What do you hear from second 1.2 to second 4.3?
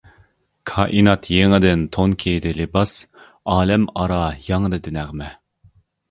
يېڭىدىن تون كىيدى لىباس، ئالەم ئارا